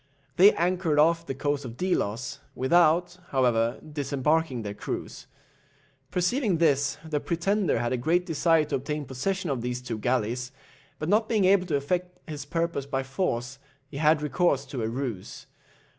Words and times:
They 0.37 0.55
anchored 0.55 0.97
off 0.97 1.27
the 1.27 1.35
coast 1.35 1.63
of 1.63 1.77
Delos, 1.77 2.39
without, 2.55 3.19
however, 3.27 3.79
disembarking 3.87 4.63
their 4.63 4.73
crews. 4.73 5.27
Perceiving 6.09 6.57
this, 6.57 6.97
the 7.05 7.19
pretender 7.19 7.77
had 7.77 7.93
a 7.93 7.97
great 7.97 8.25
desire 8.25 8.65
to 8.65 8.77
obtain 8.77 9.05
possession 9.05 9.51
of 9.51 9.61
these 9.61 9.79
two 9.79 9.99
galleys, 9.99 10.51
but 10.97 11.07
not 11.07 11.29
being 11.29 11.45
able 11.45 11.67
to 11.67 11.75
effect 11.75 12.19
his 12.27 12.45
purpose 12.45 12.87
by 12.87 13.03
force, 13.03 13.59
he 13.89 13.97
had 13.97 14.23
recourse 14.23 14.65
to 14.65 14.81
a 14.81 14.87
ruse. 14.89 15.45